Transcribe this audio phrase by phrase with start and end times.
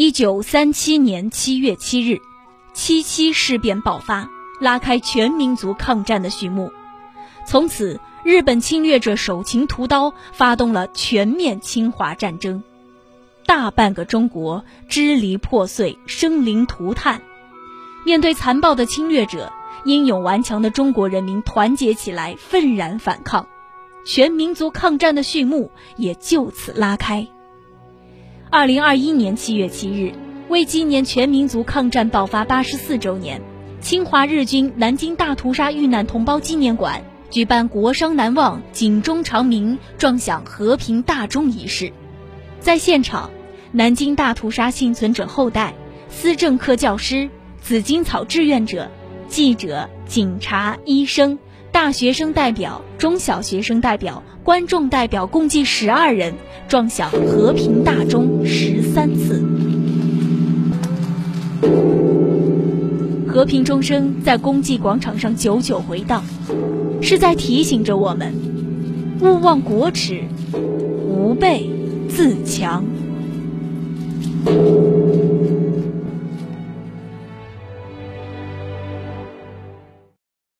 [0.00, 2.20] 一九三七年七月七日，
[2.72, 6.70] 七七事变爆发，拉开全民族抗战的序幕。
[7.44, 12.62] 从此，日本侵略者手擎屠刀，发动了全面侵华战争，
[13.44, 17.20] 大半个中国支离破碎，生灵涂炭。
[18.06, 19.52] 面对残暴的侵略者，
[19.84, 23.48] 英勇顽强的中国人民团结起来，愤然反抗，
[24.06, 27.26] 全民族抗战的序幕也就此拉开。
[28.50, 30.14] 二零二一年七月七日，
[30.48, 33.42] 为纪念全民族抗战爆发八十四周年，
[33.82, 41.92] 侵华日军南京大屠杀遇难同胞纪念馆举办“国殇难忘，警钟长鸣，撞响和平大钟”仪式。
[42.58, 43.30] 在现场，
[43.70, 45.74] 南京大屠杀幸存者后代、
[46.08, 47.28] 思政课教师、
[47.60, 48.90] 紫荆草志愿者、
[49.28, 51.38] 记者、警察、医生。
[51.80, 56.34] 大学生代表、中小学生代表、观众代表共计十二人，
[56.66, 59.40] 撞响和平大钟十三次。
[63.28, 66.24] 和平钟声在公祭广场上久久回荡，
[67.00, 68.34] 是在提醒着我们：
[69.20, 70.22] 勿忘国耻，
[71.06, 71.70] 吾辈
[72.08, 72.84] 自强。